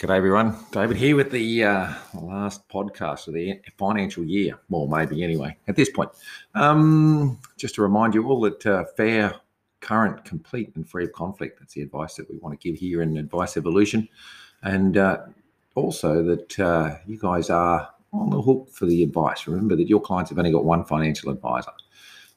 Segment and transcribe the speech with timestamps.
[0.00, 0.56] G'day, everyone.
[0.72, 4.58] David here with the uh, last podcast of the financial year.
[4.68, 6.10] Well, maybe anyway, at this point.
[6.56, 9.32] Um, just to remind you all that uh, fair,
[9.80, 11.60] current, complete, and free of conflict.
[11.60, 14.08] That's the advice that we want to give here in Advice Evolution.
[14.64, 15.18] And uh,
[15.76, 19.46] also that uh, you guys are on the hook for the advice.
[19.46, 21.72] Remember that your clients have only got one financial advisor.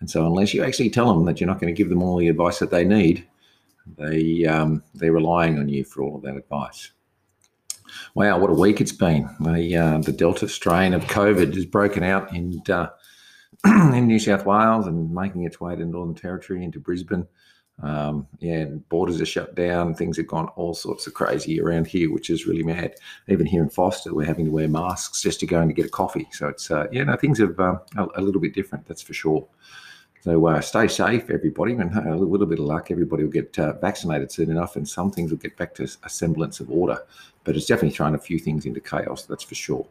[0.00, 2.16] And so, unless you actually tell them that you're not going to give them all
[2.16, 3.26] the advice that they need,
[3.98, 6.92] they um, they're relying on you for all of that advice.
[8.14, 9.28] Wow, what a week it's been!
[9.40, 12.88] The uh, the Delta strain of COVID has broken out in uh,
[13.64, 17.26] in New South Wales and making its way to Northern Territory into Brisbane.
[17.82, 19.94] Um, yeah, borders are shut down.
[19.94, 22.94] Things have gone all sorts of crazy around here, which is really mad.
[23.28, 25.86] Even here in Foster, we're having to wear masks just to go in to get
[25.86, 26.28] a coffee.
[26.32, 28.86] So it's uh, yeah, no, things have uh, a, a, little bit different.
[28.86, 29.46] That's for sure.
[30.22, 33.72] So uh, stay safe, everybody, and a little bit of luck, everybody will get uh,
[33.80, 37.02] vaccinated soon enough, and some things will get back to a semblance of order.
[37.42, 39.24] But it's definitely thrown a few things into chaos.
[39.24, 39.84] That's for sure.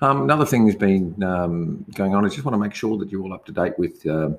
[0.00, 2.24] Um, another thing that's been um, going on.
[2.24, 4.30] I just want to make sure that you're all up to date with uh,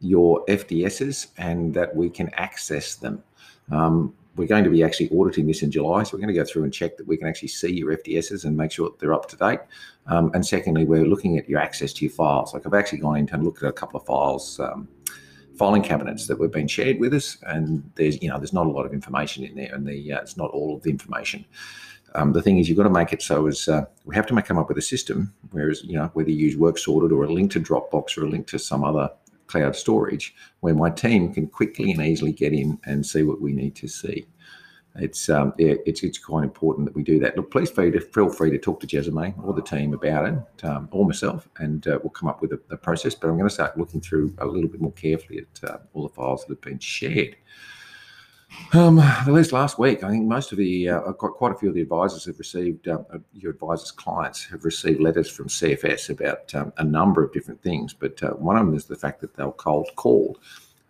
[0.00, 3.22] your FDSs and that we can access them.
[3.70, 6.44] Um, we're going to be actually auditing this in July, so we're going to go
[6.44, 9.14] through and check that we can actually see your FDSs and make sure that they're
[9.14, 9.60] up to date.
[10.06, 12.54] Um, and secondly, we're looking at your access to your files.
[12.54, 14.88] Like I've actually gone in and looked at a couple of files, um,
[15.56, 18.70] filing cabinets that have been shared with us, and there's you know there's not a
[18.70, 21.44] lot of information in there, and the uh, it's not all of the information.
[22.14, 24.34] Um, the thing is, you've got to make it so as uh, we have to
[24.34, 25.32] make, come up with a system.
[25.50, 28.28] Whereas you know whether you use Work Sorted or a link to Dropbox or a
[28.28, 29.10] link to some other
[29.46, 33.52] cloud storage where my team can quickly and easily get in and see what we
[33.52, 34.26] need to see.
[34.98, 37.36] It's um, yeah, it's it's quite important that we do that.
[37.36, 40.88] Look, please feel, feel free to talk to Jessamy or the team about it, um,
[40.90, 43.14] or myself, and uh, we'll come up with a, a, process.
[43.14, 46.02] But I'm going to start looking through a little bit more carefully at uh, all
[46.04, 47.36] the files that have been shared.
[48.72, 51.74] Um, at least last week, I think most of the, uh, quite, a few of
[51.74, 56.54] the advisors have received, uh, uh your advisors' clients have received letters from CFS about
[56.54, 57.92] um, a number of different things.
[57.92, 60.38] But uh, one of them is the fact that they'll cold called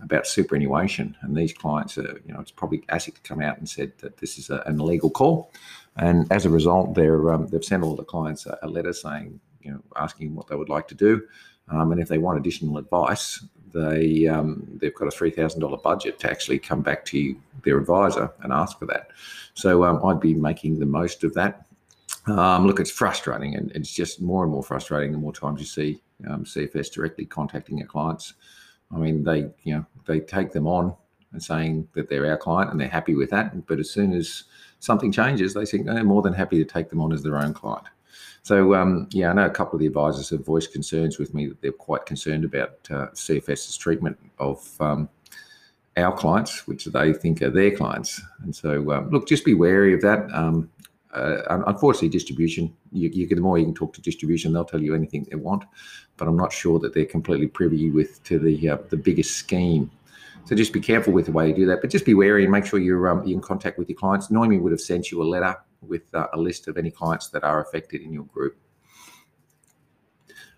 [0.01, 1.17] about superannuation.
[1.23, 4.19] And these clients are, you know, it's probably ASIC to come out and said that
[4.19, 5.53] this is a, an illegal call.
[5.97, 9.41] And as a result, they're, um, they've sent all the clients a, a, letter saying,
[9.63, 11.23] you know, asking what they would like to do.
[11.69, 15.79] Um, and if they want additional advice, they um, they've got a three thousand dollar
[15.79, 19.11] budget to actually come back to their advisor and ask for that.
[19.55, 21.67] So um, I'd be making the most of that.
[22.27, 25.67] Um, look, it's frustrating, and it's just more and more frustrating the more times you
[25.67, 28.35] see um, CFS directly contacting their clients.
[28.95, 30.95] I mean, they you know they take them on
[31.33, 34.45] and saying that they're our client and they're happy with that, but as soon as
[34.79, 37.53] something changes, they think they're more than happy to take them on as their own
[37.53, 37.87] client.
[38.47, 41.49] So um, yeah, I know a couple of the advisors have voiced concerns with me
[41.49, 45.09] that they're quite concerned about uh, CFS's treatment of um,
[45.97, 48.23] our clients, which they think are their clients.
[48.45, 50.33] And so um, look, just be wary of that.
[50.33, 50.71] Um,
[51.13, 52.73] uh, unfortunately, distribution.
[52.93, 55.65] You, you, the more you can talk to distribution, they'll tell you anything they want.
[56.17, 59.91] But I'm not sure that they're completely privy with to the uh, the biggest scheme.
[60.45, 61.81] So just be careful with the way you do that.
[61.81, 64.31] But just be wary and make sure you're um, in contact with your clients.
[64.31, 67.45] Noemi would have sent you a letter with uh, a list of any clients that
[67.45, 68.57] are affected in your group.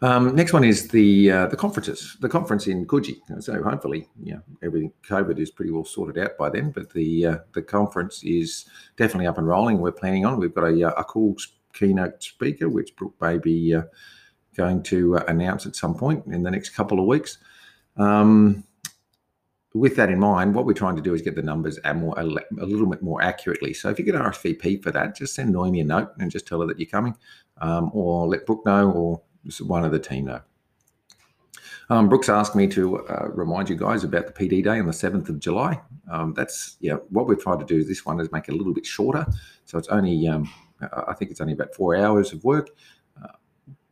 [0.01, 2.17] Um, next one is the uh, the conferences.
[2.21, 3.21] The conference in Coogee.
[3.43, 6.71] So hopefully, know, everything COVID is pretty well sorted out by then.
[6.71, 9.79] But the uh, the conference is definitely up and rolling.
[9.79, 10.39] We're planning on.
[10.39, 11.37] We've got a, uh, a cool
[11.73, 13.83] keynote speaker, which Brooke may be uh,
[14.57, 17.39] going to uh, announce at some point in the next couple of weeks.
[17.97, 18.65] Um,
[19.79, 22.15] with that in mind, what we're trying to do is get the numbers a, more,
[22.19, 23.73] a, little bit more accurately.
[23.73, 26.61] So if you get RSVP for that, just send Noemi a note and just tell
[26.61, 27.17] her that you're coming,
[27.61, 29.23] um, or let Brooke know, or
[29.61, 30.41] one of the team know.
[31.91, 34.93] Um, Brooks asked me to uh, remind you guys about the PD day on the
[34.93, 35.81] 7th of July.
[36.11, 38.57] Um, that's, yeah, what we've tried to do is this one is make it a
[38.57, 39.27] little bit shorter.
[39.65, 40.51] So it's only, um,
[41.07, 42.69] I think it's only about four hours of work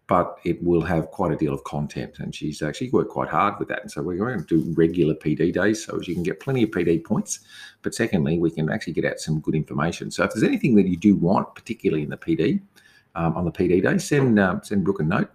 [0.08, 2.18] but it will have quite a deal of content.
[2.18, 3.82] And she's actually worked quite hard with that.
[3.82, 6.62] And so we're going to do regular PD days so as you can get plenty
[6.62, 7.40] of PD points.
[7.82, 10.10] But secondly, we can actually get out some good information.
[10.10, 12.60] So if there's anything that you do want, particularly in the PD,
[13.16, 15.30] um, on the PD day, send uh, send Brooke a note.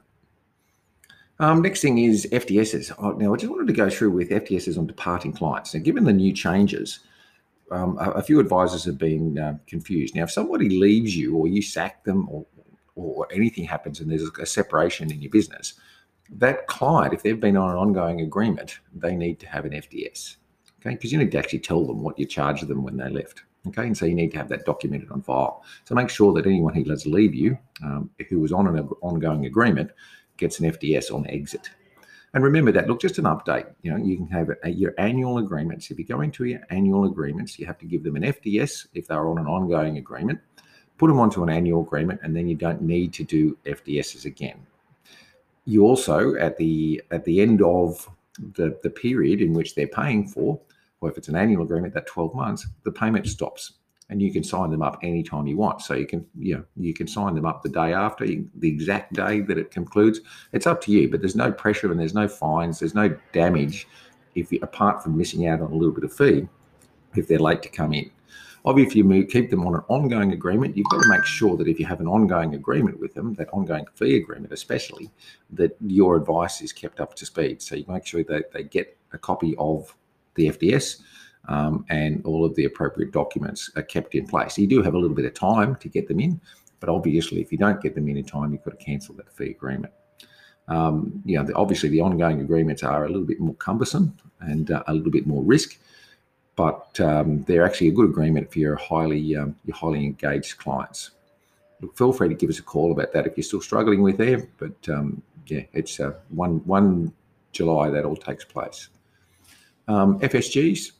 [1.39, 2.93] Um, next thing is FDSs.
[2.99, 5.73] Oh, now, I just wanted to go through with FDSs on departing clients.
[5.73, 6.99] Now, given the new changes,
[7.71, 10.13] um, a, a, few advisors have been uh, confused.
[10.13, 12.45] Now, if somebody leaves you or you sack them or
[12.95, 15.73] or anything happens and there's a separation in your business,
[16.29, 20.37] that client, if they've been on an ongoing agreement, they need to have an FDS.
[20.79, 23.43] Okay, because you need to actually tell them what you charged them when they left.
[23.67, 25.63] Okay, and so you need to have that documented on file.
[25.85, 29.45] So make sure that anyone who does leave you, um, who was on an ongoing
[29.45, 29.91] agreement,
[30.37, 31.69] gets an FDS on exit.
[32.33, 33.67] And remember that, look, just an update.
[33.83, 35.91] You know, you can have a, your annual agreements.
[35.91, 39.07] If you go into your annual agreements, you have to give them an FDS if
[39.07, 40.39] they're on an ongoing agreement
[41.01, 44.59] put them onto an annual agreement, and then you don't need to do FDSs again.
[45.65, 48.07] You also, at the at the end of
[48.53, 50.59] the, the period in which they're paying for,
[50.99, 53.73] or if it's an annual agreement, that 12 months, the payment stops
[54.11, 55.81] and you can sign them up anytime you want.
[55.81, 59.13] So you can, you know, you can sign them up the day after, the exact
[59.13, 60.19] day that it concludes.
[60.53, 63.87] It's up to you, but there's no pressure and there's no fines, there's no damage
[64.35, 66.47] if you, apart from missing out on a little bit of fee
[67.15, 68.11] if they're late to come in.
[68.63, 71.67] Obviously, if you keep them on an ongoing agreement, you've got to make sure that
[71.67, 75.09] if you have an ongoing agreement with them, that ongoing fee agreement especially,
[75.49, 77.61] that your advice is kept up to speed.
[77.61, 79.95] So you make sure that they get a copy of
[80.35, 81.01] the FDS
[81.47, 84.57] um, and all of the appropriate documents are kept in place.
[84.57, 86.39] You do have a little bit of time to get them in,
[86.79, 89.31] but obviously, if you don't get them in in time, you've got to cancel that
[89.35, 89.93] fee agreement.
[90.67, 94.71] Um, you know, the, obviously, the ongoing agreements are a little bit more cumbersome and
[94.71, 95.79] uh, a little bit more risk,
[96.61, 101.09] but um, they're actually a good agreement for your highly um, your highly engaged clients.
[101.95, 104.47] Feel free to give us a call about that if you're still struggling with them.
[104.59, 107.13] But um, yeah, it's uh, one one
[107.51, 108.89] July that all takes place.
[109.87, 110.91] Um, FSGs,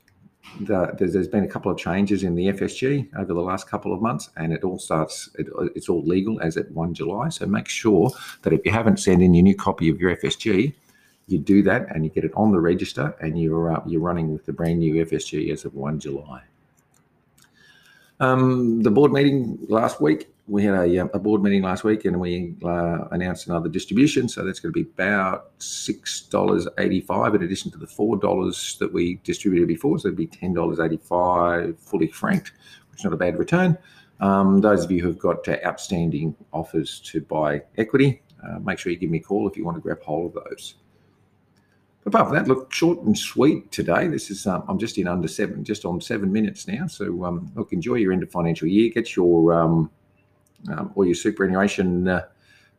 [0.62, 3.94] the, there's, there's been a couple of changes in the FSG over the last couple
[3.94, 5.30] of months, and it all starts.
[5.38, 7.30] It, it's all legal as at one July.
[7.30, 8.10] So make sure
[8.42, 10.74] that if you haven't sent in your new copy of your FSG,
[11.32, 14.46] you do that and you get it on the register, and you're you're running with
[14.46, 16.44] the brand new FSG as of one July.
[18.22, 22.06] Um, the board meeting last week, we had a, um, a board meeting last week
[22.06, 24.30] and we uh, announced another distribution.
[24.30, 29.68] So that's going to be about $6.85 in addition to the $4 that we distributed
[29.68, 29.98] before.
[29.98, 32.52] So it'd be $10.85 fully franked,
[32.92, 33.76] which is not a bad return.
[34.20, 38.92] Um, those of you who've got uh, outstanding offers to buy equity, uh, make sure
[38.92, 40.76] you give me a call if you want to grab hold of those
[42.06, 44.08] apart from that, look short and sweet today.
[44.08, 46.88] This is um, I'm just in under seven, just on seven minutes now.
[46.88, 48.92] So um, look, enjoy your end of financial year.
[48.94, 49.92] Get your um,
[50.70, 52.26] um, your superannuation uh,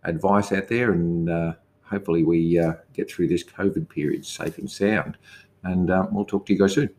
[0.04, 1.52] advice out there, and uh,
[1.82, 5.16] hopefully we uh, get through this COVID period safe and sound.
[5.64, 6.90] And uh, we'll talk to you guys soon.